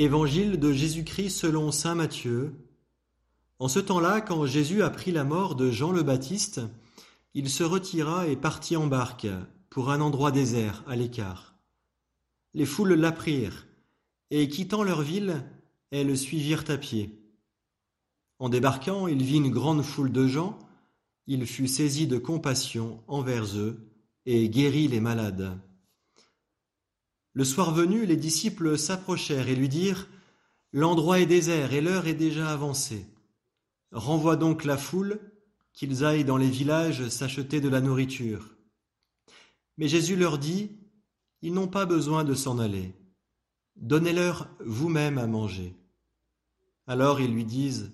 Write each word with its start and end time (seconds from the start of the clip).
Évangile 0.00 0.58
de 0.58 0.72
Jésus-Christ 0.72 1.28
selon 1.28 1.70
Saint 1.70 1.94
Matthieu. 1.94 2.54
En 3.58 3.68
ce 3.68 3.78
temps-là, 3.78 4.22
quand 4.22 4.46
Jésus 4.46 4.82
apprit 4.82 5.12
la 5.12 5.24
mort 5.24 5.56
de 5.56 5.70
Jean 5.70 5.92
le 5.92 6.02
Baptiste, 6.02 6.62
il 7.34 7.50
se 7.50 7.64
retira 7.64 8.26
et 8.26 8.34
partit 8.34 8.78
en 8.78 8.86
barque 8.86 9.26
pour 9.68 9.90
un 9.90 10.00
endroit 10.00 10.30
désert, 10.30 10.82
à 10.86 10.96
l'écart. 10.96 11.54
Les 12.54 12.64
foules 12.64 12.94
l'apprirent, 12.94 13.66
et 14.30 14.48
quittant 14.48 14.84
leur 14.84 15.02
ville, 15.02 15.44
elles 15.90 16.06
le 16.06 16.16
suivirent 16.16 16.64
à 16.68 16.78
pied. 16.78 17.22
En 18.38 18.48
débarquant, 18.48 19.06
il 19.06 19.22
vit 19.22 19.36
une 19.36 19.50
grande 19.50 19.82
foule 19.82 20.12
de 20.12 20.26
gens, 20.26 20.58
il 21.26 21.44
fut 21.44 21.68
saisi 21.68 22.06
de 22.06 22.16
compassion 22.16 23.02
envers 23.06 23.54
eux, 23.54 23.86
et 24.24 24.48
guérit 24.48 24.88
les 24.88 25.00
malades. 25.00 25.60
Le 27.32 27.44
soir 27.44 27.72
venu, 27.72 28.06
les 28.06 28.16
disciples 28.16 28.76
s'approchèrent 28.76 29.48
et 29.48 29.54
lui 29.54 29.68
dirent, 29.68 30.08
L'endroit 30.72 31.20
est 31.20 31.26
désert 31.26 31.72
et 31.72 31.80
l'heure 31.80 32.06
est 32.06 32.14
déjà 32.14 32.50
avancée. 32.50 33.06
Renvoie 33.92 34.36
donc 34.36 34.64
la 34.64 34.76
foule, 34.76 35.20
qu'ils 35.72 36.04
aillent 36.04 36.24
dans 36.24 36.36
les 36.36 36.50
villages 36.50 37.08
s'acheter 37.08 37.60
de 37.60 37.68
la 37.68 37.80
nourriture. 37.80 38.56
Mais 39.78 39.88
Jésus 39.88 40.16
leur 40.16 40.38
dit, 40.38 40.70
Ils 41.42 41.54
n'ont 41.54 41.68
pas 41.68 41.86
besoin 41.86 42.24
de 42.24 42.34
s'en 42.34 42.58
aller. 42.58 42.94
Donnez-leur 43.76 44.48
vous-même 44.64 45.18
à 45.18 45.26
manger. 45.26 45.74
Alors 46.86 47.20
ils 47.20 47.32
lui 47.32 47.44
disent, 47.44 47.92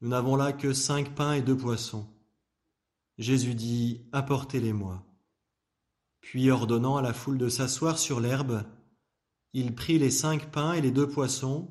Nous 0.00 0.08
n'avons 0.08 0.36
là 0.36 0.52
que 0.52 0.72
cinq 0.72 1.14
pains 1.14 1.34
et 1.34 1.42
deux 1.42 1.56
poissons. 1.56 2.08
Jésus 3.18 3.54
dit, 3.54 4.06
Apportez-les-moi. 4.12 5.04
Puis 6.26 6.50
ordonnant 6.50 6.96
à 6.96 7.02
la 7.02 7.12
foule 7.12 7.38
de 7.38 7.48
s'asseoir 7.48 8.00
sur 8.00 8.18
l'herbe, 8.18 8.64
il 9.52 9.76
prit 9.76 9.96
les 9.96 10.10
cinq 10.10 10.50
pains 10.50 10.72
et 10.72 10.80
les 10.80 10.90
deux 10.90 11.08
poissons, 11.08 11.70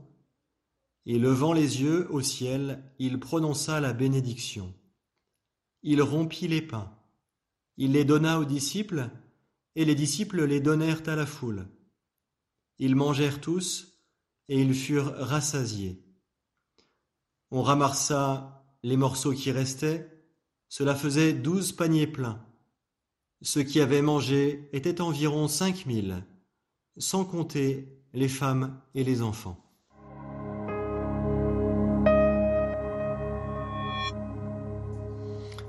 et 1.06 1.20
levant 1.20 1.52
les 1.52 1.82
yeux 1.82 2.10
au 2.10 2.22
ciel, 2.22 2.82
il 2.98 3.20
prononça 3.20 3.82
la 3.82 3.92
bénédiction. 3.92 4.74
Il 5.84 6.02
rompit 6.02 6.48
les 6.48 6.62
pains, 6.62 6.90
il 7.76 7.92
les 7.92 8.06
donna 8.06 8.40
aux 8.40 8.46
disciples, 8.46 9.10
et 9.76 9.84
les 9.84 9.94
disciples 9.94 10.46
les 10.46 10.62
donnèrent 10.62 11.04
à 11.10 11.18
la 11.18 11.26
foule. 11.26 11.68
Ils 12.80 12.96
mangèrent 12.96 13.42
tous, 13.42 14.00
et 14.48 14.62
ils 14.62 14.74
furent 14.74 15.18
rassasiés. 15.18 16.02
On 17.52 17.62
ramassa 17.62 18.66
les 18.84 18.96
morceaux 18.96 19.34
qui 19.34 19.52
restaient, 19.52 20.26
cela 20.70 20.96
faisait 20.96 21.34
douze 21.34 21.74
paniers 21.74 22.08
pleins. 22.08 22.42
Ceux 23.46 23.62
qui 23.62 23.80
avaient 23.80 24.02
mangé 24.02 24.68
étaient 24.74 25.02
environ 25.02 25.48
cinq 25.48 25.86
mille, 25.86 26.26
sans 26.98 27.26
compter 27.26 27.88
les 28.12 28.28
femmes 28.28 28.82
et 28.96 29.04
les 29.04 29.22
enfants. 29.22 29.64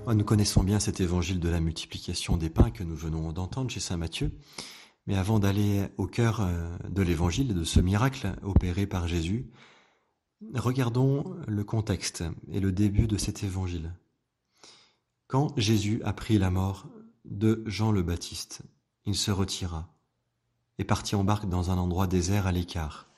Ah, 0.07 0.15
nous 0.15 0.25
connaissons 0.25 0.65
bien 0.65 0.81
cet 0.81 1.03
évangile 1.03 1.39
de 1.39 1.51
la 1.51 1.61
multiplication 1.61 2.39
des 2.39 2.49
pains 2.49 2.71
que 2.71 2.83
nous 2.83 2.97
venons 2.97 3.31
d'entendre 3.33 3.71
chez 3.71 3.81
Saint 3.81 3.99
Matthieu. 3.99 4.33
Mais 5.07 5.19
avant 5.19 5.39
d'aller 5.39 5.85
au 5.99 6.07
cœur 6.07 6.41
euh, 6.41 6.79
de 6.89 7.03
l'évangile, 7.03 7.53
de 7.53 7.65
ce 7.65 7.81
miracle 7.81 8.33
opéré 8.43 8.87
par 8.87 9.07
Jésus, 9.07 9.51
regardons 10.55 11.37
le 11.47 11.63
contexte 11.63 12.25
et 12.51 12.61
le 12.61 12.73
début 12.73 13.07
de 13.07 13.19
cet 13.19 13.45
évangile. 13.45 13.93
Quand 15.27 15.53
Jésus 15.59 16.01
a 16.05 16.15
pris 16.15 16.39
la 16.39 16.51
mort 16.51 16.87
de 17.27 17.63
Jean 17.67 17.93
le 17.93 18.03
Baptiste. 18.03 18.63
Il 19.05 19.15
se 19.15 19.31
retira 19.31 19.93
et 20.79 20.85
partit 20.85 21.15
en 21.15 21.25
barque 21.25 21.49
dans 21.49 21.71
un 21.71 21.79
endroit 21.79 22.07
désert 22.07 22.47
à 22.47 22.53
l'écart. 22.53 23.09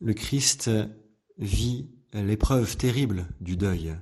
Le 0.00 0.14
Christ 0.14 0.70
vit 1.38 1.88
l'épreuve 2.12 2.76
terrible 2.76 3.26
du 3.40 3.56
deuil 3.56 3.96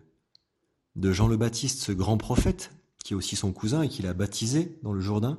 de 0.97 1.13
Jean 1.13 1.29
le 1.29 1.37
Baptiste, 1.37 1.81
ce 1.81 1.93
grand 1.93 2.17
prophète, 2.17 2.73
qui 3.05 3.13
est 3.13 3.17
aussi 3.17 3.37
son 3.37 3.53
cousin 3.53 3.83
et 3.83 3.89
qui 3.89 4.03
l'a 4.03 4.15
baptisé 4.15 4.79
dans 4.83 4.93
le 4.93 5.01
Jourdain. 5.01 5.39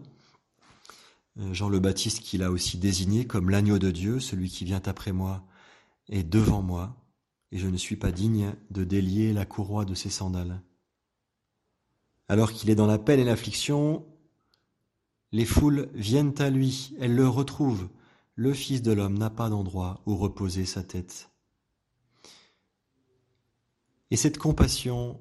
Euh, 1.39 1.53
Jean 1.53 1.67
le 1.67 1.79
Baptiste 1.79 2.19
qu'il 2.19 2.43
a 2.43 2.51
aussi 2.51 2.77
désigné 2.77 3.25
comme 3.25 3.49
l'agneau 3.49 3.79
de 3.79 3.91
Dieu, 3.91 4.19
celui 4.19 4.49
qui 4.49 4.65
vient 4.65 4.81
après 4.85 5.11
moi 5.11 5.43
est 6.09 6.23
devant 6.23 6.61
moi, 6.61 6.95
et 7.51 7.57
je 7.57 7.67
ne 7.67 7.77
suis 7.77 7.95
pas 7.95 8.11
digne 8.11 8.53
de 8.71 8.83
délier 8.83 9.33
la 9.33 9.45
courroie 9.45 9.83
de 9.83 9.95
ses 9.95 10.09
sandales. 10.09 10.61
Alors 12.29 12.51
qu'il 12.51 12.69
est 12.69 12.75
dans 12.75 12.87
la 12.87 12.99
peine 12.99 13.19
et 13.19 13.23
l'affliction, 13.23 14.05
les 15.31 15.45
foules 15.45 15.89
viennent 15.93 16.39
à 16.39 16.49
lui, 16.49 16.95
elles 16.99 17.15
le 17.15 17.27
retrouvent. 17.27 17.89
Le 18.35 18.53
Fils 18.53 18.81
de 18.81 18.91
l'homme 18.91 19.17
n'a 19.17 19.29
pas 19.29 19.49
d'endroit 19.49 20.01
où 20.05 20.15
reposer 20.15 20.65
sa 20.65 20.83
tête. 20.83 21.31
Et 24.11 24.15
cette 24.15 24.37
compassion 24.37 25.19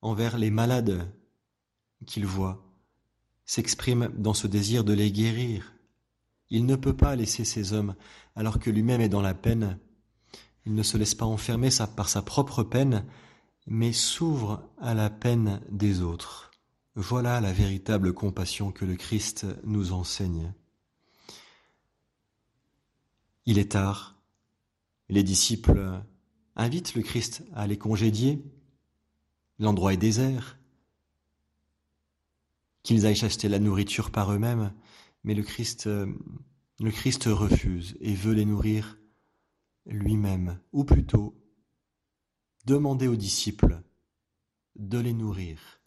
envers 0.00 0.38
les 0.38 0.50
malades 0.50 1.12
qu'il 2.06 2.26
voit 2.26 2.64
s'exprime 3.44 4.10
dans 4.16 4.34
ce 4.34 4.46
désir 4.46 4.84
de 4.84 4.92
les 4.92 5.10
guérir. 5.10 5.74
Il 6.50 6.66
ne 6.66 6.76
peut 6.76 6.96
pas 6.96 7.16
laisser 7.16 7.44
ces 7.44 7.72
hommes 7.72 7.94
alors 8.36 8.58
que 8.58 8.70
lui-même 8.70 9.00
est 9.00 9.08
dans 9.08 9.22
la 9.22 9.34
peine. 9.34 9.78
Il 10.66 10.74
ne 10.74 10.82
se 10.82 10.96
laisse 10.96 11.14
pas 11.14 11.24
enfermer 11.24 11.70
par 11.96 12.08
sa 12.08 12.22
propre 12.22 12.62
peine, 12.62 13.04
mais 13.68 13.92
s'ouvre 13.92 14.66
à 14.78 14.94
la 14.94 15.10
peine 15.10 15.60
des 15.70 16.00
autres. 16.00 16.50
Voilà 16.94 17.40
la 17.40 17.52
véritable 17.52 18.14
compassion 18.14 18.72
que 18.72 18.86
le 18.86 18.96
Christ 18.96 19.46
nous 19.64 19.92
enseigne. 19.92 20.52
Il 23.44 23.58
est 23.58 23.72
tard. 23.72 24.16
Les 25.10 25.22
disciples 25.22 26.02
invitent 26.56 26.94
le 26.94 27.02
Christ 27.02 27.44
à 27.54 27.66
les 27.66 27.78
congédier. 27.78 28.42
L'endroit 29.58 29.92
est 29.92 29.98
désert. 29.98 30.58
Qu'ils 32.82 33.06
aillent 33.06 33.24
acheter 33.24 33.48
la 33.48 33.58
nourriture 33.58 34.10
par 34.10 34.32
eux-mêmes, 34.32 34.72
mais 35.24 35.34
le 35.34 35.42
Christ, 35.42 35.86
le 35.86 36.90
Christ 36.90 37.24
refuse 37.26 37.96
et 38.00 38.14
veut 38.14 38.34
les 38.34 38.46
nourrir 38.46 38.98
lui-même, 39.84 40.58
ou 40.72 40.84
plutôt 40.84 41.34
Demandez 42.68 43.08
aux 43.08 43.16
disciples 43.16 43.80
de 44.76 44.98
les 44.98 45.14
nourrir. 45.14 45.80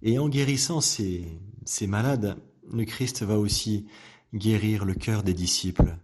Et 0.00 0.20
en 0.20 0.28
guérissant 0.28 0.80
ces, 0.80 1.26
ces 1.64 1.88
malades, 1.88 2.40
le 2.72 2.84
Christ 2.84 3.24
va 3.24 3.36
aussi 3.36 3.88
guérir 4.32 4.84
le 4.84 4.94
cœur 4.94 5.24
des 5.24 5.34
disciples 5.34 5.98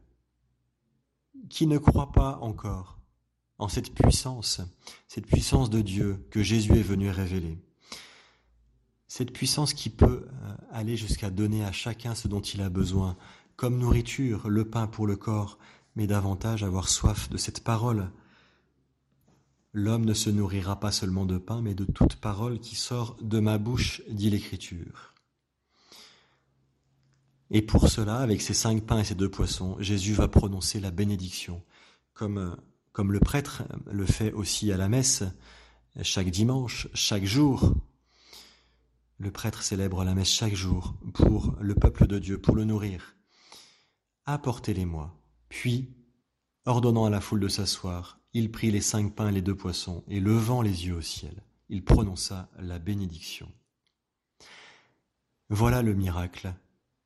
qui 1.49 1.69
ne 1.69 1.79
croient 1.79 2.11
pas 2.11 2.39
encore 2.43 2.99
en 3.59 3.69
cette 3.69 3.95
puissance, 3.95 4.61
cette 5.07 5.29
puissance 5.29 5.71
de 5.71 5.81
Dieu 5.81 6.27
que 6.33 6.43
Jésus 6.43 6.73
est 6.73 6.83
venu 6.83 7.09
révéler. 7.09 7.61
Cette 9.07 9.33
puissance 9.33 9.75
qui 9.75 9.91
peut 9.91 10.27
euh, 10.27 10.57
aller 10.73 10.97
jusqu'à 10.97 11.31
donner 11.31 11.65
à 11.65 11.71
chacun 11.71 12.17
ce 12.17 12.27
dont 12.27 12.41
il 12.41 12.61
a 12.61 12.69
besoin, 12.69 13.17
comme 13.55 13.79
nourriture, 13.79 14.49
le 14.49 14.69
pain 14.69 14.89
pour 14.89 15.07
le 15.07 15.15
corps, 15.15 15.57
mais 15.95 16.09
davantage 16.09 16.65
avoir 16.65 16.89
soif 16.89 17.31
de 17.31 17.37
cette 17.37 17.63
parole 17.63 18.11
L'homme 19.75 20.05
ne 20.05 20.13
se 20.15 20.29
nourrira 20.29 20.79
pas 20.79 20.93
seulement 20.93 21.25
de 21.25 21.39
pain, 21.39 21.63
mais 21.63 21.75
de 21.75 21.85
toute 21.85 22.17
parole 22.17 22.61
qui 22.61 22.75
sort 22.75 23.17
de 23.23 23.41
ma 23.41 23.57
bouche, 23.57 24.03
dit 24.09 24.29
l'Écriture. 24.29 25.15
Et 27.51 27.63
pour 27.63 27.89
cela, 27.89 28.19
avec 28.19 28.43
ces 28.43 28.55
cinq 28.55 28.85
pains 28.85 29.01
et 29.01 29.05
ces 29.05 29.15
deux 29.15 29.31
poissons, 29.31 29.77
Jésus 29.79 30.13
va 30.15 30.29
prononcer 30.29 30.81
la 30.81 30.91
bénédiction, 30.91 31.63
comme, 32.13 32.57
comme 32.93 33.13
le 33.13 33.21
prêtre 33.21 33.63
le 33.91 34.07
fait 34.07 34.33
aussi 34.33 34.73
à 34.73 34.77
la 34.77 34.89
messe, 34.89 35.23
chaque 36.03 36.31
dimanche, 36.31 36.89
chaque 36.95 37.25
jour. 37.25 37.75
Le 39.19 39.31
prêtre 39.31 39.63
célèbre 39.63 40.05
la 40.05 40.15
messe 40.15 40.31
chaque 40.31 40.55
jour 40.55 40.97
pour 41.15 41.57
le 41.61 41.75
peuple 41.75 42.07
de 42.07 42.19
Dieu, 42.19 42.39
pour 42.39 42.57
le 42.57 42.65
nourrir. 42.65 43.17
Apportez-les-moi. 44.27 45.15
Puis, 45.49 45.95
ordonnant 46.67 47.05
à 47.05 47.11
la 47.11 47.21
foule 47.21 47.41
de 47.41 47.49
s'asseoir, 47.49 48.19
il 48.35 48.51
prit 48.51 48.71
les 48.71 48.81
cinq 48.81 49.15
pains 49.15 49.29
et 49.29 49.33
les 49.33 49.43
deux 49.43 49.57
poissons, 49.57 50.05
et 50.09 50.21
levant 50.21 50.63
les 50.63 50.87
yeux 50.87 50.97
au 50.97 51.03
ciel, 51.03 51.43
il 51.69 51.85
prononça 51.85 52.49
la 52.59 52.79
bénédiction. 52.79 53.49
Voilà 55.49 55.83
le 55.83 55.95
miracle, 55.95 56.55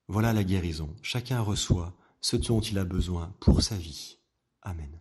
voilà 0.08 0.32
la 0.32 0.44
guérison. 0.44 0.94
Chacun 1.02 1.40
reçoit 1.40 1.96
ce 2.20 2.36
dont 2.36 2.60
il 2.60 2.78
a 2.78 2.84
besoin 2.84 3.34
pour 3.40 3.62
sa 3.62 3.76
vie. 3.76 4.18
Amen. 4.62 5.00